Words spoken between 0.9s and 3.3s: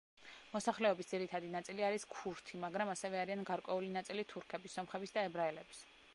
ძირითადი ნაწილი არის ქურთი, მაგრამ ასევე